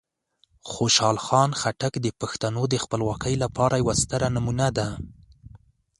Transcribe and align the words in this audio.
خوشحال 0.71 1.17
خان 1.25 1.49
خټک 1.59 1.93
د 2.01 2.07
پښتنو 2.21 2.61
د 2.69 2.75
خپلواکۍ 2.83 3.35
لپاره 3.43 3.75
یوه 3.81 3.93
ستره 4.01 4.27
نمونه 4.35 4.67
ده. 4.77 4.87